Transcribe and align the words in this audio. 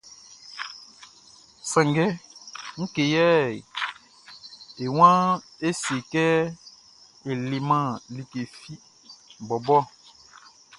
Sanngɛ 1.71 2.05
ngue 2.79 3.03
yɛ 3.15 3.27
e 4.83 4.85
waan 4.95 5.23
é 5.67 5.69
sé 5.81 5.95
kɛ 6.11 6.23
e 7.29 7.31
leman 7.49 7.87
like 8.15 8.37
fi 8.57 8.73
bɔbɔ 9.47 9.75
ɔ? 9.79 9.81